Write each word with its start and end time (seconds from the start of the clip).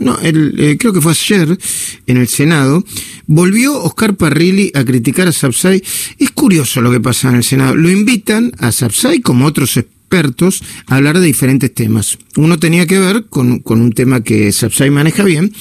no, 0.00 0.16
el, 0.20 0.76
creo 0.78 0.92
que 0.92 1.00
fue 1.00 1.10
ayer 1.10 1.58
en 2.06 2.16
el 2.16 2.28
Senado, 2.28 2.84
volvió 3.26 3.82
Oscar 3.82 4.14
Parrilli 4.14 4.70
a 4.72 4.84
criticar 4.84 5.26
a 5.26 5.32
Sapsay. 5.32 5.82
Es 6.16 6.30
curioso 6.30 6.80
lo 6.80 6.92
que 6.92 7.00
pasa 7.00 7.30
en 7.30 7.34
el 7.34 7.42
Senado. 7.42 7.74
Lo 7.74 7.90
invitan 7.90 8.52
a 8.58 8.70
Sapsay, 8.70 9.20
como 9.20 9.46
otros 9.46 9.76
expertos, 9.76 10.62
a 10.86 10.94
hablar 10.94 11.18
de 11.18 11.26
diferentes 11.26 11.74
temas. 11.74 12.18
Uno 12.36 12.60
tenía 12.60 12.86
que 12.86 13.00
ver 13.00 13.24
con, 13.24 13.58
con 13.58 13.80
un 13.80 13.90
tema 13.90 14.22
que 14.22 14.52
Sapsay 14.52 14.90
maneja 14.90 15.24
bien, 15.24 15.52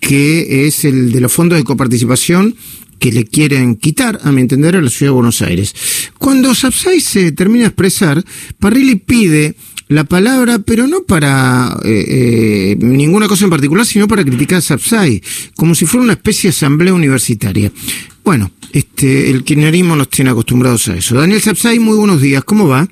que 0.00 0.66
es 0.66 0.86
el 0.86 1.12
de 1.12 1.20
los 1.20 1.30
fondos 1.30 1.58
de 1.58 1.64
coparticipación 1.64 2.56
que 2.98 3.12
le 3.12 3.26
quieren 3.26 3.76
quitar, 3.76 4.18
a 4.22 4.32
mi 4.32 4.40
entender, 4.40 4.76
a 4.76 4.80
la 4.80 4.88
ciudad 4.88 5.10
de 5.10 5.16
Buenos 5.16 5.42
Aires. 5.42 5.74
Cuando 6.16 6.54
Sapsay 6.54 7.00
se 7.02 7.32
termina 7.32 7.64
de 7.64 7.68
expresar, 7.68 8.24
Parrilli 8.58 8.94
pide 8.94 9.56
la 9.88 10.04
palabra, 10.04 10.58
pero 10.58 10.86
no 10.86 11.02
para 11.02 11.76
eh, 11.84 12.04
eh, 12.08 12.76
ninguna 12.80 13.28
cosa 13.28 13.44
en 13.44 13.50
particular, 13.50 13.86
sino 13.86 14.08
para 14.08 14.24
criticar 14.24 14.58
a 14.58 14.60
Sapsay, 14.60 15.22
como 15.56 15.74
si 15.74 15.86
fuera 15.86 16.04
una 16.04 16.14
especie 16.14 16.48
de 16.48 16.56
asamblea 16.56 16.92
universitaria. 16.92 17.70
Bueno, 18.24 18.50
este, 18.72 19.30
el 19.30 19.44
kirchnerismo 19.44 19.94
nos 19.94 20.08
tiene 20.08 20.30
acostumbrados 20.30 20.88
a 20.88 20.96
eso. 20.96 21.14
Daniel 21.14 21.40
Sapsay, 21.40 21.78
muy 21.78 21.96
buenos 21.96 22.20
días, 22.20 22.42
¿cómo 22.44 22.66
va? 22.68 22.88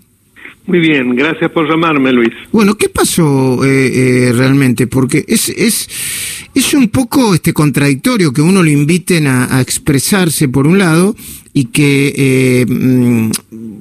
Muy 0.67 0.79
bien, 0.79 1.15
gracias 1.15 1.51
por 1.51 1.69
llamarme, 1.69 2.11
Luis. 2.13 2.31
Bueno, 2.51 2.77
¿qué 2.77 2.89
pasó 2.89 3.63
eh, 3.65 4.33
realmente? 4.35 4.87
Porque 4.87 5.25
es, 5.29 5.51
es, 5.51 5.89
es 6.55 6.73
un 6.73 6.89
poco 6.89 7.35
este 7.35 7.53
contradictorio 7.53 8.33
que 8.33 8.41
uno 8.41 8.63
lo 8.63 8.71
inviten 8.71 9.27
a, 9.27 9.57
a 9.57 9.61
expresarse 9.61 10.49
por 10.49 10.67
un 10.67 10.79
lado 10.79 11.15
y 11.57 11.67
que 11.67 12.13
eh, 12.17 12.67
mm, 12.69 13.31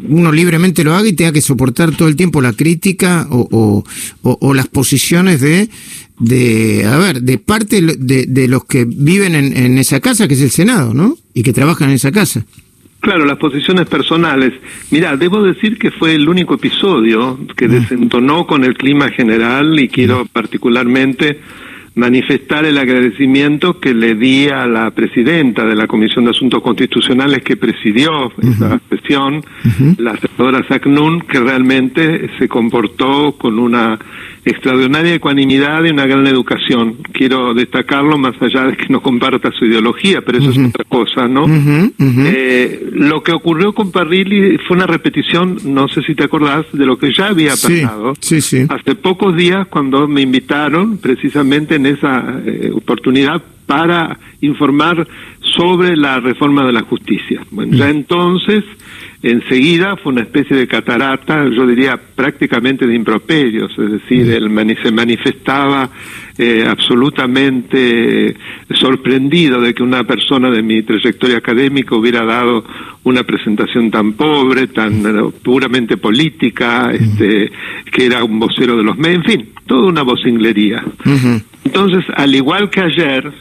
uno 0.07 0.31
libremente 0.31 0.83
lo 0.83 0.93
haga 0.93 1.07
y 1.09 1.13
tenga 1.13 1.33
que 1.33 1.41
soportar 1.41 1.91
todo 1.91 2.07
el 2.07 2.15
tiempo 2.15 2.39
la 2.39 2.53
crítica 2.53 3.27
o, 3.31 3.83
o, 4.21 4.53
las 4.53 4.67
posiciones 4.67 5.41
de, 5.41 5.69
de, 6.19 6.85
a 6.85 6.97
ver, 6.97 7.21
de 7.23 7.39
parte 7.39 7.81
de, 7.81 8.25
de 8.27 8.47
los 8.47 8.65
que 8.65 8.85
viven 8.85 9.33
en, 9.33 9.57
en, 9.57 9.77
esa 9.79 9.99
casa, 9.99 10.27
que 10.27 10.35
es 10.35 10.41
el 10.41 10.51
Senado, 10.51 10.93
¿no? 10.93 11.17
Y 11.33 11.41
que 11.41 11.51
trabajan 11.51 11.89
en 11.89 11.95
esa 11.95 12.11
casa. 12.11 12.45
Claro, 12.99 13.25
las 13.25 13.37
posiciones 13.37 13.87
personales. 13.87 14.53
Mira, 14.91 15.17
debo 15.17 15.41
decir 15.41 15.77
que 15.77 15.91
fue 15.91 16.13
el 16.13 16.29
único 16.29 16.53
episodio 16.53 17.39
que 17.57 17.67
mm. 17.67 17.71
desentonó 17.71 18.45
con 18.45 18.63
el 18.63 18.75
clima 18.75 19.09
general 19.09 19.79
y 19.79 19.89
quiero 19.89 20.25
particularmente 20.31 21.39
manifestar 21.95 22.65
el 22.65 22.77
agradecimiento 22.77 23.79
que 23.79 23.93
le 23.93 24.15
di 24.15 24.47
a 24.47 24.65
la 24.65 24.91
presidenta 24.91 25.63
de 25.63 25.75
la 25.75 25.87
Comisión 25.87 26.25
de 26.25 26.31
Asuntos 26.31 26.61
Constitucionales 26.61 27.43
que 27.43 27.55
presidió 27.55 28.31
esa 28.41 28.79
sesión, 28.89 29.43
la 29.97 30.17
senadora 30.17 30.65
Sacnun, 30.67 31.21
que 31.21 31.39
realmente 31.39 32.29
se 32.39 32.47
comportó 32.47 33.33
con 33.33 33.59
una 33.59 33.99
extraordinaria 34.45 35.15
ecuanimidad 35.15 35.83
y 35.85 35.89
una 35.89 36.05
gran 36.05 36.27
educación. 36.27 36.97
Quiero 37.11 37.53
destacarlo 37.53 38.17
más 38.17 38.35
allá 38.41 38.65
de 38.65 38.77
que 38.77 38.87
no 38.89 39.01
comparta 39.01 39.51
su 39.51 39.65
ideología, 39.65 40.21
pero 40.21 40.39
eso 40.39 40.51
es 40.51 40.57
otra 40.57 40.83
cosa, 40.85 41.27
¿no? 41.27 41.45
Eh, 41.99 42.89
lo 42.93 43.23
que 43.23 43.31
ocurrió 43.31 43.73
con 43.73 43.91
Parrilli 43.91 44.57
fue 44.67 44.77
una 44.77 44.87
repetición, 44.87 45.57
no 45.65 45.87
sé 45.87 46.01
si 46.03 46.15
te 46.15 46.25
acordás, 46.25 46.65
de 46.73 46.85
lo 46.85 46.97
que 46.97 47.13
ya 47.13 47.27
había 47.27 47.51
pasado. 47.51 48.13
Sí, 48.19 48.41
sí, 48.41 48.65
Hace 48.69 48.95
pocos 48.95 49.35
días 49.35 49.67
cuando 49.67 50.07
me 50.07 50.21
invitaron 50.21 50.97
precisamente 50.97 51.75
en 51.75 51.85
esa 51.85 52.41
eh, 52.45 52.71
oportunidad 52.73 53.41
para 53.65 54.19
informar 54.41 55.07
sobre 55.39 55.95
la 55.95 56.19
reforma 56.19 56.65
de 56.65 56.73
la 56.73 56.81
justicia. 56.81 57.45
Bueno, 57.51 57.75
ya 57.77 57.89
entonces 57.89 58.63
enseguida 59.23 59.95
fue 59.95 60.11
una 60.11 60.21
especie 60.21 60.55
de 60.55 60.67
catarata, 60.67 61.45
yo 61.49 61.65
diría 61.65 61.97
prácticamente 61.97 62.85
de 62.85 62.93
improperios, 62.93 63.71
es 63.79 63.91
decir, 63.91 64.29
él 64.29 64.77
se 64.83 64.91
manifestaba 64.91 65.89
eh, 66.37 66.65
absolutamente 66.67 68.35
sorprendido 68.75 69.61
de 69.61 69.73
que 69.73 69.81
una 69.81 70.03
persona 70.03 70.51
de 70.51 70.61
mi 70.61 70.83
trayectoria 70.83 71.37
académica 71.37 71.95
hubiera 71.95 72.25
dado 72.25 72.65
una 73.03 73.23
presentación 73.23 73.89
tan 73.89 74.13
pobre, 74.13 74.67
tan 74.67 75.05
eh, 75.05 75.31
puramente 75.41 75.95
política, 75.95 76.91
este, 76.91 77.49
que 77.91 78.05
era 78.05 78.23
un 78.25 78.39
vocero 78.39 78.75
de 78.75 78.83
los 78.83 78.97
medios, 78.97 79.23
en 79.25 79.31
fin, 79.31 79.49
toda 79.65 79.87
una 79.87 80.03
vocinglería. 80.03 80.83
Entonces, 81.63 82.03
al 82.15 82.35
igual 82.35 82.69
que 82.69 82.81
ayer, 82.81 83.31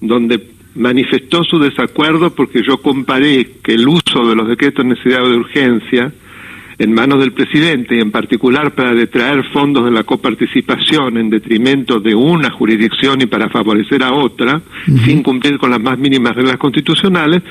donde 0.00 0.51
manifestó 0.74 1.44
su 1.44 1.58
desacuerdo 1.58 2.34
porque 2.34 2.62
yo 2.62 2.78
comparé 2.78 3.58
que 3.62 3.74
el 3.74 3.86
uso 3.88 4.26
de 4.26 4.34
los 4.34 4.48
decretos 4.48 4.84
de 4.84 4.90
necesidad 4.90 5.22
de 5.22 5.36
urgencia 5.36 6.12
en 6.82 6.92
manos 6.92 7.20
del 7.20 7.32
presidente 7.32 7.94
y 7.96 8.00
en 8.00 8.10
particular 8.10 8.72
para 8.72 8.92
detraer 8.92 9.44
fondos 9.52 9.84
de 9.84 9.92
la 9.92 10.02
coparticipación 10.02 11.16
en 11.16 11.30
detrimento 11.30 12.00
de 12.00 12.12
una 12.12 12.50
jurisdicción 12.50 13.20
y 13.20 13.26
para 13.26 13.48
favorecer 13.48 14.02
a 14.02 14.12
otra, 14.12 14.60
sin 15.04 15.22
cumplir 15.22 15.58
con 15.58 15.70
las 15.70 15.80
más 15.80 15.96
mínimas 15.96 16.34
reglas 16.34 16.56
constitucionales, 16.56 17.42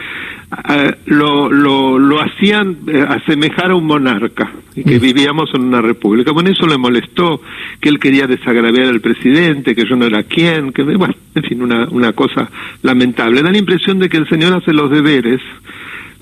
eh, 0.70 0.96
lo, 1.06 1.50
lo, 1.50 1.98
lo, 1.98 2.22
hacían 2.22 2.80
eh, 2.88 3.06
asemejar 3.08 3.72
a 3.72 3.76
un 3.76 3.86
monarca 3.86 4.52
y 4.76 4.84
que 4.84 5.00
vivíamos 5.00 5.50
en 5.54 5.62
una 5.62 5.82
república. 5.82 6.34
Bueno, 6.34 6.50
eso 6.50 6.68
le 6.68 6.78
molestó, 6.78 7.42
que 7.80 7.88
él 7.88 8.00
quería 8.00 8.28
desagraviar 8.28 8.88
al 8.88 9.00
presidente, 9.00 9.74
que 9.74 9.86
yo 9.88 9.96
no 9.96 10.08
era 10.08 10.24
quien, 10.24 10.74
que, 10.74 10.84
bueno, 10.84 11.14
en 11.36 11.44
fin, 11.44 11.62
una, 11.62 11.88
una 11.90 12.12
cosa 12.12 12.50
lamentable. 12.82 13.42
Da 13.42 13.50
la 13.50 13.58
impresión 13.58 13.98
de 13.98 14.10
que 14.10 14.18
el 14.18 14.28
señor 14.28 14.52
hace 14.54 14.74
los 14.74 14.92
deberes 14.92 15.40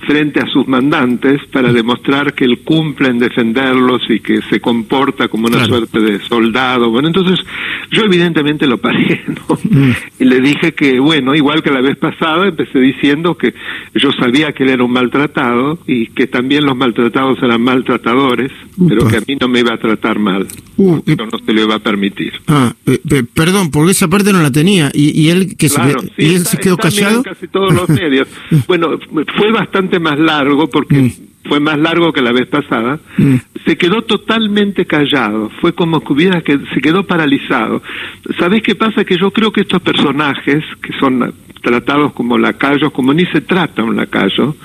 frente 0.06 0.40
a 0.40 0.48
sus 0.48 0.68
mandantes 0.68 1.42
para 1.52 1.72
demostrar 1.74 2.34
que 2.34 2.46
él 2.46 2.60
cumple 2.64 3.10
en 3.10 3.20
defenderlos 3.20 4.02
y 4.10 4.20
que 4.20 4.42
se 4.44 4.60
comporta 4.60 5.28
como 5.28 5.48
una 5.48 5.66
suerte 5.66 6.00
de 6.00 6.20
soldado. 6.20 6.90
Bueno, 6.90 7.08
entonces 7.08 7.40
yo 7.92 8.04
evidentemente 8.04 8.68
lo 8.68 8.78
paré, 8.78 9.24
¿no? 9.28 9.58
Mm. 9.64 9.92
Y 10.20 10.26
le 10.26 10.42
dije 10.42 10.74
que, 10.74 11.00
bueno, 11.00 11.36
igual 11.36 11.64
que 11.64 11.72
la 11.72 11.82
vez 11.82 11.98
pasada, 11.98 12.48
empecé 12.48 12.80
diciendo 12.80 13.36
que 13.36 13.54
yo 13.96 14.12
sabía 14.12 14.52
que 14.52 14.64
él 14.64 14.70
era 14.70 14.84
un 14.84 14.92
maltratado 14.92 15.80
y 15.88 16.08
que 16.08 16.28
también 16.28 16.66
los 16.66 16.76
maltratados 16.76 17.42
eran 17.42 17.62
maltratadores, 17.62 18.52
pero 18.88 19.08
que 19.08 19.18
a 19.18 19.22
mí 19.28 19.36
no 19.40 19.48
me 19.48 19.60
iba 19.60 19.74
a 19.74 19.78
tratar 19.78 20.20
mal. 20.20 20.48
Uh, 20.78 21.02
pero 21.04 21.26
no 21.26 21.38
se 21.40 21.52
lo 21.52 21.62
iba 21.62 21.76
a 21.76 21.80
permitir. 21.80 22.34
Ah, 22.48 22.74
eh, 22.86 23.24
perdón, 23.34 23.70
porque 23.72 23.92
esa 23.92 24.08
parte 24.08 24.32
no 24.32 24.42
la 24.42 24.52
tenía. 24.52 24.92
¿Y, 24.94 25.20
y 25.20 25.30
él, 25.30 25.58
que 25.58 25.68
se, 25.68 25.82
¿y 26.18 26.36
él 26.36 26.46
se 26.46 26.58
quedó 26.58 26.78
callado? 26.78 27.24
casi 27.24 27.48
todos 27.48 27.74
los 27.74 27.90
medios. 27.90 28.28
bueno, 28.68 28.98
fue 29.38 29.52
bastante 29.52 30.00
más 30.00 30.18
largo 30.18 30.70
porque 30.70 30.96
mm. 30.96 31.12
Fue 31.50 31.60
más 31.60 31.78
largo 31.78 32.14
que 32.14 32.22
la 32.22 32.32
vez 32.32 32.48
pasada, 32.48 33.00
mm. 33.18 33.36
se 33.66 33.78
quedó 33.78 34.04
totalmente 34.04 34.86
callado, 34.86 35.50
fue 35.60 35.74
como 35.74 36.00
que 36.02 36.14
hubiera 36.14 36.42
que 36.42 36.60
se 36.74 36.80
quedó 36.80 37.04
paralizado. 37.04 37.82
¿Sabés 38.38 38.62
qué 38.62 38.76
pasa? 38.76 39.04
Que 39.04 39.18
yo 39.18 39.32
creo 39.32 39.52
que 39.52 39.62
estos 39.62 39.82
personajes, 39.82 40.64
que 40.82 40.94
son 41.00 41.34
tratados 41.62 42.14
como 42.14 42.38
lacayos, 42.38 42.92
como 42.92 43.14
ni 43.14 43.26
se 43.28 43.42
trata 43.42 43.84
un 43.84 43.96
lacayo, 43.96 44.56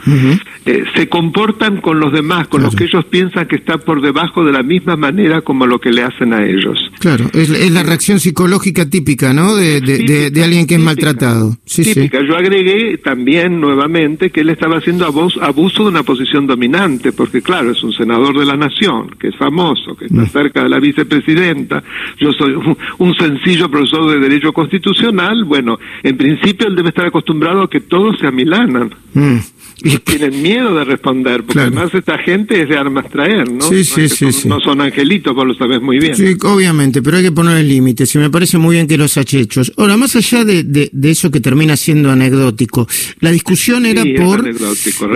eh, 0.66 0.84
se 0.94 1.09
comportan 1.09 1.81
con 1.81 2.00
los 2.00 2.12
demás, 2.12 2.49
con 2.49 2.62
los 2.62 2.75
que 2.75 2.84
ellos 2.84 3.05
piensan 3.06 3.47
que 3.47 3.56
está 3.56 3.78
por 3.78 4.00
debajo 4.00 4.44
de 4.44 4.53
la 4.53 4.62
misma 4.62 4.97
manera 4.97 5.43
como 5.43 5.66
lo 5.66 5.78
que 5.78 5.91
le 5.91 6.03
hacen 6.03 6.33
a 6.33 6.44
ellos. 6.44 6.78
Claro, 6.99 7.27
es, 7.33 7.71
la 7.71 7.83
reacción 7.83 8.21
psicológica 8.21 8.88
típica, 8.88 9.33
¿no? 9.33 9.54
De, 9.56 9.81
de, 9.81 10.44
alguien 10.44 10.66
que 10.66 10.75
es 10.75 10.81
maltratado. 10.81 11.56
Sí, 11.65 11.83
típica. 11.83 12.21
Yo 12.27 12.37
agregué 12.37 12.99
también 12.99 13.60
nuevamente 13.60 14.31
que 14.31 14.41
él 14.41 14.50
estaba 14.50 14.78
haciendo 14.78 15.06
abuso, 15.06 15.83
de 15.84 15.88
una 15.88 16.03
posición 16.03 16.47
dominante, 16.47 17.12
porque 17.12 17.43
claro, 17.43 17.71
es 17.71 17.83
un 17.83 17.93
senador 17.93 18.38
de 18.38 18.44
la 18.44 18.56
nación, 18.56 19.10
que 19.19 19.28
es 19.28 19.37
famoso, 19.37 19.97
que 19.97 20.06
está 20.06 20.22
mm. 20.22 20.28
cerca 20.28 20.62
de 20.62 20.69
la 20.69 20.78
vicepresidenta, 20.78 21.83
yo 22.19 22.33
soy 22.33 22.53
un, 22.53 22.77
un 22.99 23.15
sencillo 23.15 23.71
profesor 23.71 24.10
de 24.10 24.21
Derecho 24.21 24.53
Constitucional, 24.53 25.44
bueno, 25.44 25.78
en 26.03 26.16
principio 26.16 26.69
el 26.69 26.77
debe 26.84 26.91
estar 26.91 27.06
acostumbrado 27.06 27.62
a 27.62 27.71
que 27.71 27.81
todos 27.81 28.19
se 28.21 28.27
amilanan. 28.27 28.95
Mm. 29.15 29.37
Y 29.83 29.99
tienen 29.99 30.41
miedo 30.41 30.75
de 30.75 30.84
responder, 30.84 31.43
porque 31.45 31.61
además 31.61 31.93
esta 31.93 32.17
gente 32.19 32.62
es 32.62 32.69
de 32.69 32.77
armas 32.77 33.11
traer, 33.11 33.50
¿no? 33.50 33.65
Sí, 33.65 33.84
sí, 33.84 34.09
sí, 34.09 34.49
no 34.49 34.61
son 34.61 34.81
angelitos, 34.81 35.34
vos 35.34 35.47
lo 35.47 35.55
sabés 35.55 35.83
muy 35.83 35.99
bien. 35.99 36.15
Sí, 36.15 36.37
obviamente, 36.43 37.03
pero 37.03 37.19
hay 37.19 37.25
que 37.25 37.33
poner 37.33 37.62
límites, 37.65 38.15
y 38.15 38.19
me 38.19 38.31
parece 38.31 38.56
muy 38.56 38.77
bien 38.77 38.87
que 38.87 38.97
los 38.97 39.17
hechos. 39.17 39.72
Ahora, 39.77 39.97
más 39.97 40.15
allá 40.16 40.45
de, 40.45 40.63
de, 40.63 41.10
eso 41.10 41.31
que 41.31 41.41
termina 41.41 41.77
siendo 41.77 42.10
anecdótico, 42.10 42.87
la 43.21 43.30
discusión 43.30 43.84
era 43.84 44.04
por... 44.16 44.47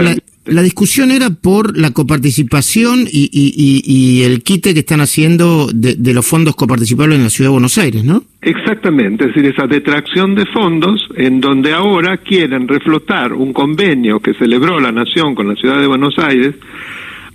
La 0.02 0.16
discusión 0.62 1.10
era 1.10 1.30
por 1.30 1.76
la 1.76 1.90
coparticipación 1.90 3.00
y, 3.10 3.30
y, 3.32 3.82
y, 3.84 4.24
el 4.24 4.42
quite 4.42 4.74
que 4.74 4.80
están 4.80 5.00
haciendo 5.00 5.68
de, 5.72 5.94
de, 5.94 6.14
los 6.14 6.26
fondos 6.26 6.56
coparticipables 6.56 7.18
en 7.18 7.24
la 7.24 7.30
Ciudad 7.30 7.50
de 7.50 7.52
Buenos 7.52 7.78
Aires, 7.78 8.04
¿no? 8.04 8.22
Exactamente, 8.40 9.24
es 9.24 9.34
decir, 9.34 9.50
esa 9.50 9.66
detracción 9.66 10.34
de 10.34 10.46
fondos 10.46 11.08
en 11.16 11.40
donde 11.40 11.72
ahora 11.72 12.18
quieren 12.18 12.66
reflotar 12.68 13.32
un 13.32 13.52
convenio 13.52 14.20
que 14.20 14.34
celebró 14.34 14.80
la 14.80 14.92
Nación 14.92 15.34
con 15.34 15.48
la 15.48 15.54
Ciudad 15.56 15.80
de 15.80 15.86
Buenos 15.86 16.18
Aires 16.18 16.54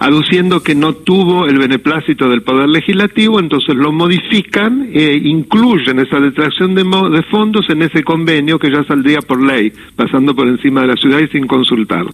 aduciendo 0.03 0.61
que 0.61 0.75
no 0.75 0.95
tuvo 0.95 1.45
el 1.45 1.57
beneplácito 1.57 2.29
del 2.29 2.41
Poder 2.41 2.67
Legislativo, 2.67 3.39
entonces 3.39 3.73
lo 3.73 3.93
modifican 3.93 4.89
e 4.91 5.13
incluyen 5.13 5.97
esa 5.99 6.19
detracción 6.19 6.75
de, 6.75 6.83
de, 6.83 7.23
fondos 7.23 7.69
en 7.69 7.83
ese 7.83 8.03
convenio 8.03 8.59
que 8.59 8.69
ya 8.69 8.83
saldría 8.83 9.21
por 9.21 9.41
ley, 9.41 9.71
pasando 9.95 10.35
por 10.35 10.45
encima 10.49 10.81
de 10.81 10.87
la 10.87 10.97
ciudad 10.97 11.19
y 11.19 11.29
sin 11.29 11.47
consultarla. 11.47 12.11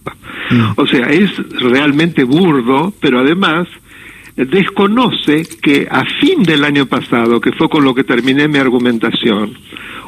O 0.76 0.86
sea, 0.86 1.08
es 1.08 1.36
realmente 1.60 2.22
burdo, 2.22 2.92
pero 3.00 3.18
además 3.18 3.66
desconoce 4.36 5.44
que 5.60 5.88
a 5.90 6.04
fin 6.20 6.44
del 6.44 6.64
año 6.64 6.86
pasado, 6.86 7.40
que 7.40 7.50
fue 7.50 7.68
con 7.68 7.82
lo 7.82 7.92
que 7.92 8.04
terminé 8.04 8.46
mi 8.46 8.58
argumentación, 8.58 9.52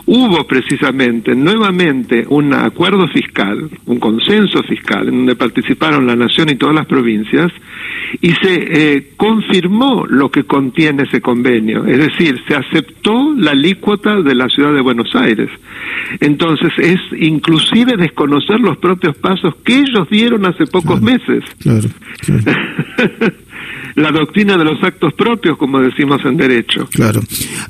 hubo 0.06 0.46
precisamente 0.46 1.34
nuevamente 1.34 2.25
un 2.28 2.52
acuerdo 2.54 3.06
fiscal, 3.08 3.69
un 3.87 3.99
consenso 3.99 4.62
fiscal, 4.62 5.08
en 5.08 5.16
donde 5.16 5.37
participaron 5.37 6.06
la 6.06 6.16
Nación 6.16 6.50
y 6.50 6.56
todas 6.56 6.75
las 6.75 6.87
provincias, 6.87 7.52
y 8.20 8.32
se 8.32 8.94
eh, 8.96 9.12
confirmó 9.16 10.06
lo 10.06 10.31
que 10.31 10.44
contiene 10.44 11.04
ese 11.04 11.20
convenio, 11.20 11.87
es 11.87 11.99
decir, 11.99 12.38
se 12.46 12.54
aceptó 12.54 13.34
la 13.37 13.52
alícuota 13.52 14.20
de 14.20 14.34
la 14.34 14.49
ciudad 14.49 14.75
de 14.75 14.81
Buenos 14.81 15.14
Aires. 15.14 15.49
Entonces 16.20 16.72
es 16.78 17.00
inclusive 17.19 17.96
desconocer 17.96 18.60
los 18.60 18.76
propios 18.78 19.16
pasos 19.16 19.55
que 19.64 19.78
ellos 19.78 20.08
dieron 20.10 20.44
hace 20.44 20.66
pocos 20.66 21.00
meses. 21.00 21.44
Claro, 21.60 21.88
la 23.94 24.11
doctrina 24.11 24.56
de 24.56 24.65
los 24.65 24.83
actos 24.83 25.12
propios, 25.15 25.56
como 25.59 25.81
decimos 25.81 26.21
en 26.25 26.37
derecho. 26.37 26.89
Claro. 26.91 27.21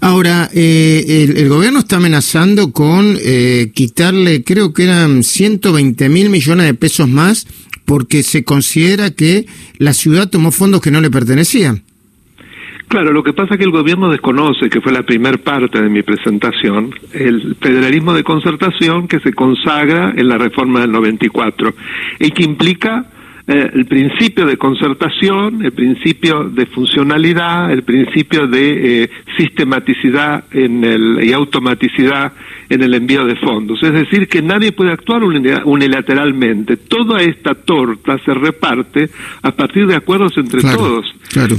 Ahora, 0.01 0.49
eh, 0.55 1.35
el, 1.37 1.49
gobierno 1.49 1.81
está 1.81 1.97
amenazando 1.97 2.73
con 2.73 3.17
eh, 3.23 3.71
quitarle, 3.75 4.45
creo 4.45 4.73
que 4.73 4.85
eran 4.85 5.23
120 5.23 6.09
mil 6.09 6.31
millones 6.31 6.67
de 6.67 6.75
pesos 6.75 7.09
más, 7.09 7.47
porque 7.85 8.23
se 8.23 8.45
considera 8.45 9.11
que 9.11 9.47
la 9.79 9.93
ciudad 9.93 10.31
tomó 10.31 10.53
fondos 10.53 10.81
que 10.81 10.91
no 10.91 11.01
le 11.01 11.11
pertenecían. 11.11 11.83
Claro, 12.93 13.13
lo 13.13 13.23
que 13.23 13.33
pasa 13.33 13.55
es 13.55 13.59
que 13.59 13.65
el 13.65 13.71
gobierno 13.71 14.11
desconoce, 14.11 14.69
que 14.69 14.83
fue 14.83 14.93
la 14.93 15.03
primer 15.03 15.43
parte 15.43 15.81
de 15.81 15.89
mi 15.89 16.03
presentación, 16.03 16.95
el 17.15 17.57
federalismo 17.59 18.13
de 18.13 18.23
concertación 18.23 19.09
que 19.09 19.19
se 19.21 19.33
consagra 19.33 20.13
en 20.15 20.29
la 20.29 20.37
reforma 20.37 20.81
del 20.83 20.93
94 20.93 21.75
y 22.21 22.31
que 22.33 22.43
implica 22.43 23.07
eh, 23.47 23.71
el 23.75 23.87
principio 23.87 24.47
de 24.47 24.57
concertación, 24.57 25.65
el 25.65 25.73
principio 25.73 26.45
de 26.45 26.65
funcionalidad, 26.67 27.73
el 27.73 27.83
principio 27.83 28.47
de 28.47 29.03
eh, 29.03 29.11
sistematicidad 29.37 30.45
en 30.53 30.85
el, 30.85 31.25
y 31.25 31.33
automaticidad 31.33 32.33
en 32.69 32.83
el 32.83 32.95
envío 32.95 33.25
de 33.25 33.37
fondos. 33.37 33.83
Es 33.83 33.93
decir, 33.93 34.29
que 34.29 34.43
nadie 34.43 34.73
puede 34.73 34.93
actuar 34.93 35.23
unilateralmente. 35.25 36.77
Toda 36.77 37.21
esta 37.21 37.55
torta 37.55 38.17
se 38.25 38.33
reparte 38.33 39.11
a 39.43 39.51
partir 39.51 39.87
de 39.87 39.97
acuerdos 39.97 40.33
entre 40.39 40.63
todos. 40.63 41.13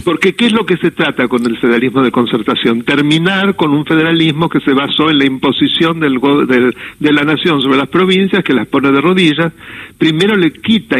Porque 0.03 0.33
¿qué 0.33 0.47
es 0.47 0.53
lo 0.53 0.65
que 0.65 0.77
se 0.77 0.91
trata 0.91 1.27
con 1.27 1.45
el 1.45 1.57
federalismo 1.57 2.01
de 2.01 2.11
concertación? 2.11 2.83
Terminar 2.83 3.55
con 3.55 3.71
un 3.73 3.85
federalismo 3.85 4.49
que 4.49 4.59
se 4.61 4.73
basó 4.73 5.09
en 5.09 5.19
la 5.19 5.25
imposición 5.25 5.99
del, 5.99 6.19
de 6.99 7.13
la 7.13 7.23
nación 7.23 7.61
sobre 7.61 7.77
las 7.77 7.89
provincias, 7.89 8.43
que 8.43 8.53
las 8.53 8.67
pone 8.67 8.91
de 8.91 9.01
rodillas. 9.01 9.51
Primero 9.97 10.35
le 10.35 10.51
quita 10.51 10.99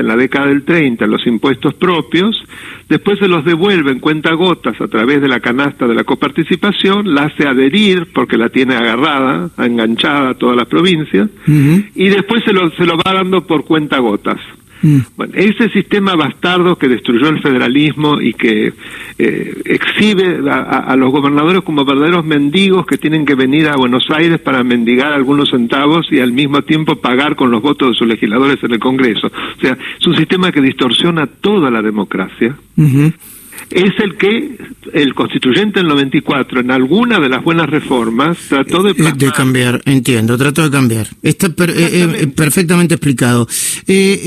en 0.00 0.08
la 0.08 0.16
década 0.16 0.46
del 0.48 0.64
30 0.64 1.06
los 1.06 1.26
impuestos 1.26 1.74
propios, 1.74 2.36
después 2.88 3.18
se 3.18 3.28
los 3.28 3.44
devuelve 3.44 3.92
en 3.92 4.00
cuenta 4.00 4.32
gotas 4.34 4.80
a 4.80 4.88
través 4.88 5.20
de 5.20 5.28
la 5.28 5.40
canasta 5.40 5.86
de 5.86 5.94
la 5.94 6.04
coparticipación, 6.04 7.14
la 7.14 7.24
hace 7.24 7.46
adherir 7.46 8.08
porque 8.12 8.36
la 8.36 8.48
tiene 8.48 8.74
agarrada, 8.74 9.50
enganchada 9.58 10.30
a 10.30 10.34
todas 10.34 10.56
las 10.56 10.66
provincias, 10.66 11.28
y 11.46 12.08
después 12.08 12.42
se 12.44 12.52
lo, 12.52 12.70
se 12.70 12.86
lo 12.86 12.96
va 12.96 13.12
dando 13.12 13.46
por 13.46 13.64
cuenta 13.64 13.98
gotas. 13.98 14.40
Mm. 14.82 14.98
Bueno, 15.16 15.32
ese 15.36 15.68
sistema 15.70 16.16
bastardo 16.16 16.76
que 16.76 16.88
destruyó 16.88 17.28
el 17.28 17.40
federalismo 17.40 18.20
y 18.20 18.34
que 18.34 18.72
eh, 19.18 19.62
exhibe 19.64 20.40
a, 20.50 20.94
los 20.96 21.10
gobernadores 21.12 21.62
como 21.62 21.84
verdaderos 21.84 22.24
mendigos 22.24 22.84
que 22.86 22.98
tienen 22.98 23.24
que 23.24 23.34
venir 23.34 23.68
a 23.68 23.76
Buenos 23.76 24.10
Aires 24.10 24.40
para 24.40 24.64
mendigar 24.64 25.12
algunos 25.12 25.50
centavos 25.50 26.06
y 26.10 26.20
al 26.20 26.32
mismo 26.32 26.62
tiempo 26.62 26.96
pagar 26.96 27.36
con 27.36 27.50
los 27.50 27.62
votos 27.62 27.90
de 27.90 27.94
sus 27.94 28.06
legisladores 28.06 28.62
en 28.62 28.72
el 28.72 28.78
Congreso. 28.80 29.28
O 29.28 29.60
sea, 29.60 29.78
es 30.00 30.06
un 30.06 30.16
sistema 30.16 30.50
que 30.50 30.60
distorsiona 30.60 31.26
toda 31.26 31.70
la 31.70 31.80
democracia 31.80 32.56
es 33.70 33.92
el 33.98 34.16
que 34.16 34.56
el 34.92 35.14
constituyente 35.14 35.80
del 35.80 35.88
94 35.88 36.60
en 36.60 36.70
alguna 36.70 37.18
de 37.20 37.28
las 37.28 37.42
buenas 37.42 37.68
reformas 37.68 38.38
trató 38.48 38.82
de 38.82 38.90
eh, 38.90 39.12
de 39.16 39.32
cambiar 39.32 39.80
entiendo 39.86 40.36
trató 40.36 40.62
de 40.62 40.70
cambiar. 40.70 41.08
Está 41.22 41.46
eh, 41.46 41.52
eh, 41.58 42.26
perfectamente 42.28 42.94
explicado. 42.94 43.48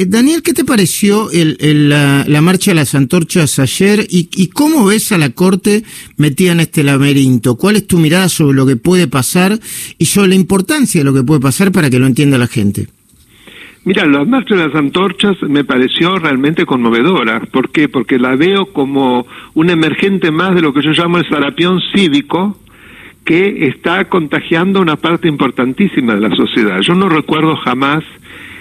Daniel 0.07 0.41
qué 0.41 0.53
te 0.53 0.65
pareció 0.65 1.29
la, 1.31 2.41
marcha 2.41 2.71
de 2.71 2.75
las 2.75 2.95
antorchas 2.95 3.59
ayer 3.59 4.05
y, 4.09 4.29
y, 4.35 4.47
cómo 4.47 4.85
ves 4.85 5.11
a 5.11 5.17
la 5.17 5.29
corte 5.29 5.83
metida 6.17 6.51
en 6.51 6.59
este 6.59 6.83
laberinto 6.83 7.55
cuál 7.55 7.77
es 7.77 7.87
tu 7.87 7.97
mirada 7.97 8.29
sobre 8.29 8.55
lo 8.55 8.65
que 8.65 8.75
puede 8.75 9.07
pasar 9.07 9.59
y 9.97 10.05
sobre 10.05 10.29
la 10.29 10.35
importancia 10.35 11.01
de 11.01 11.05
lo 11.05 11.13
que 11.13 11.23
puede 11.23 11.41
pasar 11.41 11.71
para 11.71 11.89
que 11.89 11.99
lo 11.99 12.07
entienda 12.07 12.37
la 12.37 12.47
gente 12.47 12.87
Mira, 13.85 14.07
la 14.07 14.25
marcha 14.25 14.55
de 14.55 14.67
las 14.67 14.75
antorchas 14.75 15.39
me 15.43 15.63
pareció 15.63 16.17
realmente 16.17 16.65
conmovedora. 16.65 17.39
¿Por 17.39 17.69
qué? 17.69 17.87
Porque 17.87 18.17
la 18.17 18.35
veo 18.35 18.65
como 18.73 19.27
un 19.53 19.69
emergente 19.69 20.31
más 20.31 20.55
de 20.55 20.63
lo 20.63 20.73
que 20.73 20.81
yo 20.81 20.89
llamo 20.89 21.19
el 21.19 21.29
sarapión 21.29 21.79
cívico 21.93 22.57
que 23.23 23.67
está 23.67 24.05
contagiando 24.05 24.81
una 24.81 24.95
parte 24.95 25.27
importantísima 25.27 26.15
de 26.15 26.21
la 26.21 26.35
sociedad. 26.35 26.81
Yo 26.81 26.95
no 26.95 27.09
recuerdo 27.09 27.55
jamás 27.57 28.03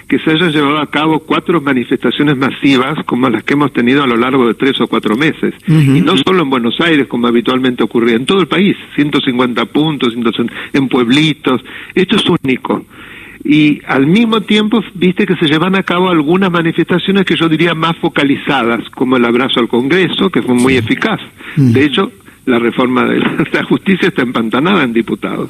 que 0.07 0.19
se 0.19 0.29
hayan 0.29 0.51
llevado 0.51 0.77
a 0.77 0.91
cabo 0.91 1.21
cuatro 1.21 1.59
manifestaciones 1.59 2.37
masivas 2.37 3.03
como 3.07 3.27
las 3.27 3.43
que 3.43 3.55
hemos 3.55 3.73
tenido 3.73 4.03
a 4.03 4.07
lo 4.07 4.17
largo 4.17 4.47
de 4.47 4.53
tres 4.53 4.79
o 4.79 4.85
cuatro 4.85 5.15
meses. 5.15 5.55
Y 5.67 6.01
no 6.01 6.17
solo 6.17 6.43
en 6.43 6.51
Buenos 6.51 6.79
Aires, 6.79 7.07
como 7.07 7.25
habitualmente 7.25 7.83
ocurría, 7.83 8.15
en 8.15 8.27
todo 8.27 8.41
el 8.41 8.47
país, 8.47 8.77
150 8.93 9.65
puntos, 9.65 10.13
en 10.73 10.87
pueblitos. 10.87 11.63
Esto 11.95 12.15
es 12.17 12.25
único 12.43 12.85
y 13.43 13.81
al 13.87 14.07
mismo 14.07 14.41
tiempo 14.41 14.81
viste 14.93 15.25
que 15.25 15.35
se 15.35 15.47
llevan 15.47 15.75
a 15.75 15.83
cabo 15.83 16.09
algunas 16.09 16.51
manifestaciones 16.51 17.25
que 17.25 17.35
yo 17.35 17.49
diría 17.49 17.73
más 17.73 17.97
focalizadas, 17.97 18.89
como 18.89 19.17
el 19.17 19.25
abrazo 19.25 19.59
al 19.59 19.67
Congreso, 19.67 20.29
que 20.29 20.41
fue 20.41 20.55
muy 20.55 20.77
eficaz. 20.77 21.19
De 21.55 21.85
hecho, 21.85 22.11
la 22.45 22.59
reforma 22.59 23.05
de 23.05 23.19
la 23.19 23.63
justicia 23.69 24.07
está 24.09 24.21
empantanada 24.21 24.83
en 24.83 24.93
diputados. 24.93 25.49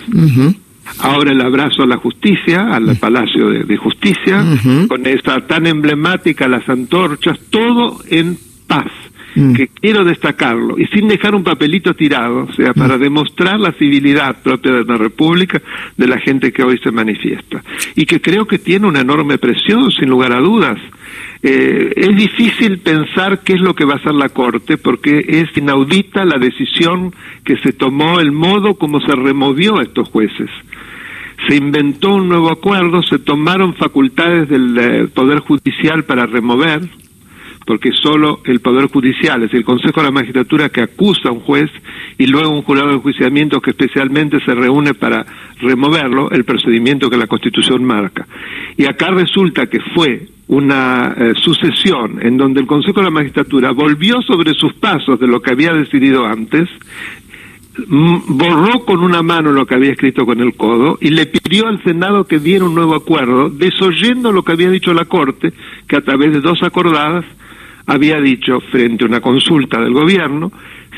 Ahora 0.99 1.31
el 1.31 1.41
abrazo 1.41 1.83
a 1.83 1.87
la 1.87 1.97
justicia, 1.97 2.67
al. 2.73 2.95
Palacio 2.97 3.49
de, 3.49 3.77
Justicia, 3.77 4.43
con 4.87 5.05
esta 5.05 5.45
tan 5.45 5.67
emblemática, 5.67 6.47
las 6.47 6.67
antorchas, 6.69 7.39
todo 7.49 7.99
en 8.09 8.37
paz. 8.67 8.91
Mm. 9.35 9.53
que 9.53 9.67
quiero 9.67 10.05
destacarlo, 10.05 10.79
y 10.79 10.85
sin 10.87 11.09
dejar 11.09 11.35
un 11.35 11.43
papelito 11.43 11.93
tirado, 11.93 12.47
o 12.49 12.53
sea, 12.53 12.73
para 12.73 12.97
mm. 12.97 13.01
demostrar 13.01 13.59
la 13.59 13.73
civilidad 13.73 14.41
propia 14.41 14.71
de 14.71 14.85
la 14.85 14.97
República 14.97 15.61
de 15.97 16.07
la 16.07 16.19
gente 16.19 16.53
que 16.53 16.63
hoy 16.63 16.79
se 16.81 16.91
manifiesta. 16.91 17.61
Y 17.95 18.05
que 18.05 18.21
creo 18.21 18.45
que 18.45 18.59
tiene 18.59 18.87
una 18.87 19.01
enorme 19.01 19.37
presión, 19.37 19.91
sin 19.91 20.09
lugar 20.09 20.31
a 20.31 20.39
dudas. 20.39 20.79
Eh, 21.43 21.91
es 21.95 22.15
difícil 22.15 22.79
pensar 22.79 23.41
qué 23.43 23.53
es 23.53 23.61
lo 23.61 23.75
que 23.75 23.83
va 23.83 23.93
a 23.93 23.97
hacer 23.97 24.13
la 24.13 24.29
Corte, 24.29 24.77
porque 24.77 25.25
es 25.27 25.55
inaudita 25.57 26.23
la 26.23 26.39
decisión 26.39 27.13
que 27.43 27.57
se 27.57 27.73
tomó, 27.73 28.21
el 28.21 28.31
modo 28.31 28.75
como 28.75 29.01
se 29.01 29.13
removió 29.15 29.79
a 29.79 29.83
estos 29.83 30.09
jueces 30.09 30.49
se 31.47 31.55
inventó 31.55 32.15
un 32.15 32.29
nuevo 32.29 32.51
acuerdo, 32.51 33.03
se 33.03 33.19
tomaron 33.19 33.75
facultades 33.75 34.49
del 34.49 34.77
eh, 34.77 35.07
Poder 35.13 35.39
Judicial 35.39 36.03
para 36.03 36.25
remover, 36.25 36.89
porque 37.65 37.91
solo 37.91 38.41
el 38.45 38.59
Poder 38.59 38.87
Judicial, 38.87 39.43
es 39.43 39.53
el 39.53 39.65
Consejo 39.65 39.99
de 39.99 40.07
la 40.07 40.11
Magistratura 40.11 40.69
que 40.69 40.81
acusa 40.81 41.29
a 41.29 41.31
un 41.31 41.39
juez 41.39 41.69
y 42.17 42.27
luego 42.27 42.51
un 42.51 42.61
jurado 42.61 42.89
de 42.89 42.95
enjuiciamiento 42.95 43.59
que 43.59 43.71
especialmente 43.71 44.37
se 44.45 44.53
reúne 44.53 44.93
para 44.93 45.25
removerlo, 45.59 46.29
el 46.31 46.43
procedimiento 46.43 47.09
que 47.09 47.17
la 47.17 47.27
Constitución 47.27 47.83
marca. 47.83 48.27
Y 48.77 48.85
acá 48.85 49.09
resulta 49.09 49.65
que 49.67 49.79
fue 49.95 50.27
una 50.47 51.15
eh, 51.17 51.33
sucesión 51.41 52.19
en 52.21 52.37
donde 52.37 52.61
el 52.61 52.67
Consejo 52.67 52.99
de 52.99 53.05
la 53.05 53.11
Magistratura 53.11 53.71
volvió 53.71 54.21
sobre 54.21 54.53
sus 54.53 54.73
pasos 54.73 55.19
de 55.19 55.27
lo 55.27 55.41
que 55.41 55.51
había 55.51 55.73
decidido 55.73 56.25
antes, 56.25 56.69
borró 58.27 58.85
con 58.85 59.03
una 59.03 59.21
mano 59.21 59.51
lo 59.51 59.65
que 59.65 59.75
había 59.75 59.91
escrito 59.91 60.25
con 60.25 60.39
el 60.39 60.55
codo 60.55 60.97
y 61.01 61.09
le 61.09 61.25
pidió 61.25 61.67
al 61.67 61.83
Senado 61.83 62.25
que 62.25 62.39
diera 62.39 62.63
un 62.63 62.75
nuevo 62.75 62.95
acuerdo, 62.95 63.49
desoyendo 63.49 64.31
lo 64.31 64.43
que 64.43 64.53
había 64.53 64.69
dicho 64.69 64.93
la 64.93 65.05
Corte, 65.05 65.51
que 65.87 65.97
a 65.97 66.01
través 66.01 66.31
de 66.31 66.41
dos 66.41 66.61
acordadas 66.63 67.25
había 67.85 68.19
dicho 68.19 68.59
frente 68.71 69.03
a 69.03 69.07
una 69.07 69.21
consulta 69.21 69.79
del 69.79 69.93
gobierno 69.93 70.51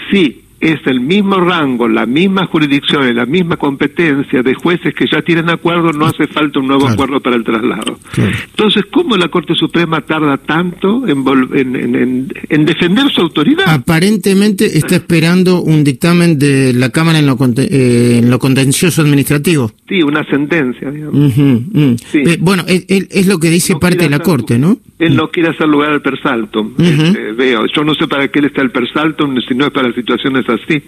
si 0.10 0.44
es 0.60 0.79
el 0.86 1.00
mismo 1.00 1.39
rango, 1.39 1.88
la 1.88 2.06
misma 2.06 2.48
jurisdicción 2.48 3.08
y 3.08 3.13
la 3.13 3.25
misma 3.25 3.58
competencia 3.58 4.41
de 4.41 4.56
jueces 4.56 4.94
que 4.96 5.06
ya 5.12 5.22
tienen 5.22 5.50
acuerdo, 5.50 5.91
no 5.91 6.08
hace 6.08 6.25
falta 6.27 6.60
un 6.60 6.67
nuevo 6.67 6.88
acuerdo 6.88 7.20
para 7.20 7.36
el 7.36 7.44
traslado. 7.44 8.00
Entonces, 8.17 8.86
¿cómo 8.91 9.15
la 9.17 9.27
Corte 9.27 9.53
Suprema 9.53 10.01
tarda 10.01 10.38
tanto 10.38 11.08
en, 11.08 12.27
en, 12.50 12.65
defender 12.65 13.10
su 13.12 13.22
autoridad? 13.22 13.65
Aparentemente 13.67 14.77
está 14.77 14.96
esperando 14.96 15.62
un 15.62 15.84
dictamen 15.84 16.39
de 16.39 16.74
la 16.74 16.89
Cámara 16.89 17.20
en 17.20 17.27
lo, 17.27 17.38
eh, 17.58 18.20
en 18.24 18.29
lo 18.32 18.39
contencioso 18.39 19.03
administrativo. 19.03 19.72
Sí, 19.88 20.01
una 20.01 20.24
sentencia. 20.24 20.91
Eh, 20.91 22.38
bueno, 22.39 22.63
es, 22.67 23.27
lo 23.27 23.39
que 23.39 23.50
dice 23.51 23.75
parte 23.75 24.06
de 24.06 24.10
la 24.10 24.20
Corte, 24.20 24.58
¿no? 24.58 24.79
Él 25.00 25.16
no 25.16 25.30
quiere 25.30 25.50
hacer 25.50 25.68
lugar 25.68 25.92
al 25.92 26.01
persalto. 26.01 26.72
Este, 26.80 27.32
veo, 27.34 27.68
yo 27.68 27.84
no 27.84 27.94
sé 27.94 28.08
para 28.08 28.27
qué 28.30 28.39
está 28.39 28.63
el 28.63 28.72
persalto, 28.72 29.30
si 29.48 29.54
no 29.54 29.66
es 29.66 29.72
para 29.72 29.94
situaciones 29.94 30.50
así. 30.50 30.82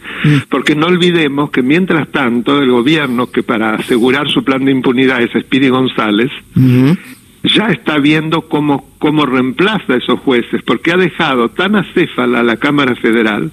Porque 0.50 0.76
no 0.76 0.88
olvidemos 0.88 1.52
que 1.52 1.62
mientras 1.62 2.08
tanto 2.10 2.60
el 2.60 2.72
gobierno, 2.72 3.28
que 3.28 3.44
para 3.44 3.76
asegurar 3.76 4.28
su 4.30 4.44
plan 4.44 4.66
de 4.66 4.72
impunidad 4.72 5.22
es 5.22 5.36
Espiri 5.36 5.70
González, 5.70 6.32
ya 7.44 7.68
está 7.68 8.00
viendo 8.00 8.42
cómo, 8.42 8.90
cómo 8.98 9.28
reemplaza 9.28 9.94
a 9.94 9.98
esos 9.98 10.20
jueces, 10.22 10.64
porque 10.64 10.92
ha 10.92 10.98
dejado 10.98 11.50
tan 11.50 11.76
acéfala 11.76 12.40
a 12.40 12.44
la 12.44 12.58
Cámara 12.58 12.96
Federal 12.96 13.52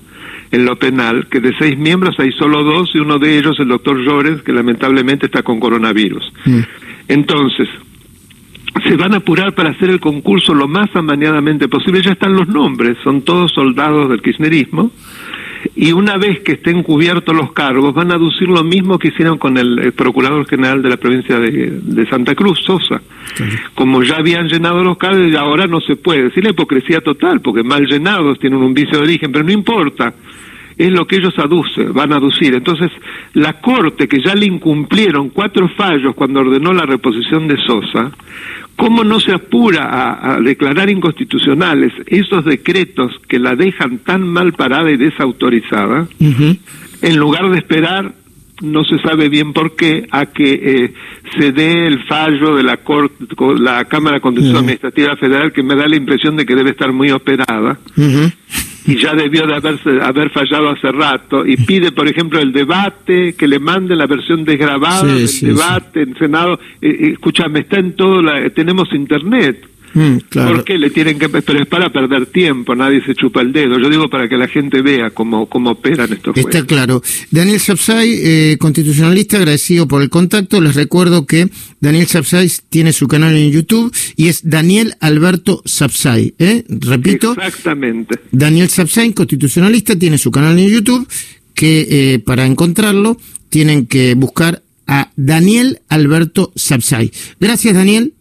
en 0.51 0.65
lo 0.65 0.77
penal 0.77 1.27
que 1.29 1.41
de 1.41 1.55
seis 1.59 1.77
miembros 1.79 2.19
hay 2.19 2.33
solo 2.33 2.63
dos 2.63 2.91
y 2.95 2.99
uno 2.99 3.19
de 3.19 3.39
ellos 3.39 3.59
el 3.61 3.69
doctor 3.69 3.99
Llorens, 3.99 4.43
que 4.43 4.53
lamentablemente 4.53 5.27
está 5.27 5.43
con 5.43 5.61
coronavirus. 5.61 6.33
Mm. 6.45 6.61
Entonces, 7.09 7.69
se 8.85 8.97
van 8.97 9.15
a 9.15 9.19
apurar 9.19 9.55
para 9.55 9.71
hacer 9.71 9.91
el 9.91 10.01
concurso 10.01 10.55
lo 10.55 10.69
más 10.69 10.95
amañadamente 10.95 11.69
posible. 11.69 12.03
Ya 12.03 12.13
están 12.13 12.35
los 12.35 12.49
nombres, 12.49 12.97
son 13.03 13.23
todos 13.23 13.53
soldados 13.53 14.09
del 14.11 14.23
kirchnerismo. 14.23 14.91
Y 15.75 15.93
una 15.93 16.17
vez 16.17 16.41
que 16.41 16.53
estén 16.53 16.83
cubiertos 16.83 17.35
los 17.35 17.53
cargos, 17.53 17.93
van 17.93 18.13
a 18.13 18.15
aducir 18.15 18.49
lo 18.49 18.63
mismo 18.63 18.99
que 18.99 19.09
hicieron 19.09 19.37
con 19.37 19.59
el, 19.59 19.93
Procurador 19.93 20.47
General 20.47 20.81
de 20.81 20.91
la 20.91 20.97
provincia 20.97 21.39
de, 21.41 22.07
Santa 22.09 22.35
Cruz, 22.35 22.61
Sosa. 22.65 23.01
Como 23.75 24.03
ya 24.03 24.17
habían 24.17 24.47
llenado 24.47 24.85
los 24.85 24.97
cargos, 24.97 25.35
ahora 25.35 25.67
no 25.67 25.81
se 25.81 25.97
puede. 25.97 26.25
decir 26.25 26.45
la 26.45 26.51
hipocresía 26.51 27.01
total, 27.01 27.41
porque 27.41 27.63
mal 27.63 27.85
llenados 27.87 28.39
tienen 28.39 28.61
un 28.61 28.75
vicio 28.75 28.99
de 28.99 29.05
origen, 29.05 29.33
pero 29.33 29.45
no 29.45 29.53
importa 29.53 30.15
es 30.77 30.93
lo 30.93 31.07
que 31.07 31.17
ellos 31.17 31.35
aducen, 31.39 31.93
van 31.93 32.13
a 32.13 32.17
aducir. 32.17 32.55
Entonces, 32.55 32.91
la 33.33 33.55
Corte, 33.61 34.09
que 34.09 34.21
ya 34.23 34.35
le 34.35 34.47
incumplieron 34.47 35.31
cuatro 35.31 35.69
fallos 35.77 36.15
cuando 36.15 36.41
ordenó 36.41 36.73
la 36.73 36.85
reposición 36.85 37.49
de 37.49 37.57
Sosa, 37.57 38.13
¿cómo 38.77 39.03
no 39.03 39.19
se 39.21 39.33
apura 39.33 40.35
a, 40.35 40.41
declarar 40.41 40.91
inconstitucionales 40.91 41.93
esos 42.07 42.45
decretos 42.45 43.13
que 43.29 43.39
la 43.39 43.55
dejan 43.57 43.99
tan 43.99 44.29
mal 44.29 44.53
parada 44.53 44.91
y 44.91 44.97
desautorizada, 44.97 46.09
en 46.21 47.17
lugar 47.17 47.51
de 47.51 47.59
esperar 47.59 48.13
no 48.63 48.85
se 48.85 48.99
sabe 48.99 49.29
bien 49.29 49.53
por 49.53 49.77
qué, 49.77 50.07
a 50.11 50.27
que 50.27 50.53
eh, 50.55 50.93
se 51.39 51.53
dé 51.53 51.87
el 51.87 52.05
fallo 52.05 52.57
de 52.57 52.63
la 52.63 52.79
Corte, 52.79 53.27
la 53.59 53.85
Cámara 53.85 54.21
Constitucional 54.21 54.63
Administrativa 54.63 55.17
Federal, 55.17 55.53
que 55.53 55.63
me 55.63 55.77
da 55.77 55.87
la 55.87 55.97
impresión 55.97 56.37
de 56.37 56.47
que 56.47 56.55
debe 56.55 56.71
estar 56.71 56.93
muy 56.93 57.11
operada 57.11 57.79
y 58.87 58.97
ya 58.97 59.15
debió 59.15 59.47
de 59.47 59.55
haberse, 59.55 60.01
haber 60.01 60.31
fallado 60.31 60.71
hace 60.71 60.93
rato, 60.93 61.45
y 61.47 61.57
pide, 61.57 61.93
por 61.93 62.09
ejemplo, 62.09 62.39
el 62.41 62.53
debate, 62.53 63.35
que 63.35 63.49
le 63.49 63.59
mande 63.59 63.97
la 63.97 64.07
versión 64.07 64.45
desgrabada 64.45 65.03
del 65.05 65.29
debate 65.41 66.03
en 66.03 66.17
Senado. 66.17 66.61
Eh, 66.81 66.89
eh, 66.89 67.11
escúchame, 67.13 67.61
está 67.61 67.79
en 67.79 67.95
todo, 67.95 68.23
la, 68.23 68.49
tenemos 68.51 68.93
internet. 68.93 69.69
Mm, 69.97 70.19
¿Por 70.31 70.63
qué 70.65 70.77
le 70.77 70.91
tienen 70.91 71.19
que.? 71.19 71.31
Pero 71.31 71.59
es 71.59 71.67
para 71.67 71.91
perder 71.91 72.27
tiempo, 72.27 72.77
nadie 72.77 73.03
se 73.03 73.15
chupa 73.15 73.41
el 73.41 73.51
dedo. 73.51 73.79
Yo 73.79 73.89
digo 73.89 74.11
para 74.11 74.29
que 74.29 74.37
la 74.37 74.47
gente 74.47 74.83
vea 74.83 75.09
cómo, 75.09 75.47
cómo 75.47 75.71
operan 75.71 76.13
estos 76.13 76.35
jueces. 76.35 76.55
Está 76.55 76.67
claro. 76.67 77.03
Daniel 77.31 77.59
Sapsay, 77.59 78.21
eh, 78.23 78.57
constitucionalista, 78.61 79.39
agradecido 79.39 79.89
por 79.89 80.03
el 80.03 80.11
contacto. 80.11 80.61
Les 80.61 80.75
recuerdo 80.75 81.25
que 81.25 81.49
Daniel 81.81 82.07
Sapsay 82.07 82.47
tiene 82.69 82.93
su 82.93 83.09
canal 83.09 83.35
en 83.37 83.51
YouTube 83.51 83.91
y 84.17 84.29
es 84.29 84.43
Daniel 84.47 84.97
Alberto 85.01 85.63
Sapsay. 85.65 86.35
¿eh? 86.39 86.63
Repito. 86.69 87.33
Exactamente. 87.33 88.21
Daniel 88.33 88.69
Sapsay, 88.69 89.15
constitucionalista, 89.15 89.97
tiene 89.97 90.19
su 90.19 90.31
canal 90.31 90.59
en 90.59 90.69
YouTube 90.69 91.09
que 91.55 91.87
eh, 91.89 92.19
para 92.19 92.45
encontrarlo 92.45 93.17
tienen 93.49 93.87
que 93.87 94.15
buscar 94.15 94.63
a 94.87 95.11
Daniel 95.17 95.81
Alberto 95.89 96.53
Sapsay. 96.55 97.11
Gracias, 97.41 97.75
Daniel. 97.75 98.13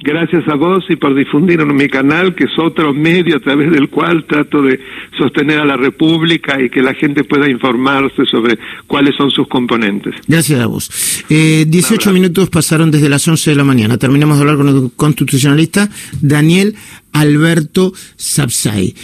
Gracias 0.00 0.46
a 0.46 0.54
vos 0.54 0.84
y 0.88 0.94
por 0.94 1.12
difundir 1.14 1.60
en 1.60 1.74
mi 1.74 1.88
canal, 1.88 2.34
que 2.36 2.44
es 2.44 2.56
otro 2.56 2.94
medio 2.94 3.36
a 3.36 3.40
través 3.40 3.72
del 3.72 3.88
cual 3.88 4.24
trato 4.26 4.62
de 4.62 4.78
sostener 5.18 5.58
a 5.58 5.64
la 5.64 5.76
República 5.76 6.60
y 6.62 6.70
que 6.70 6.82
la 6.82 6.94
gente 6.94 7.24
pueda 7.24 7.50
informarse 7.50 8.24
sobre 8.30 8.58
cuáles 8.86 9.16
son 9.16 9.32
sus 9.32 9.48
componentes. 9.48 10.14
Gracias 10.28 10.60
a 10.60 10.66
vos. 10.66 11.24
Eh, 11.28 11.64
18 11.66 12.12
minutos 12.12 12.48
pasaron 12.48 12.92
desde 12.92 13.08
las 13.08 13.26
11 13.26 13.50
de 13.50 13.56
la 13.56 13.64
mañana. 13.64 13.98
Terminamos 13.98 14.36
de 14.36 14.42
hablar 14.42 14.56
con 14.56 14.68
el 14.68 14.90
constitucionalista 14.94 15.90
Daniel 16.20 16.76
Alberto 17.12 17.92
Sapsay. 18.16 18.94